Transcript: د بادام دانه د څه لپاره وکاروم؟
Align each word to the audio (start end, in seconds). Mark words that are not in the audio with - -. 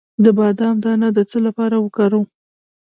د 0.23 0.25
بادام 0.37 0.75
دانه 0.83 1.07
د 1.17 1.19
څه 1.29 1.37
لپاره 1.45 1.75
وکاروم؟ 1.79 2.25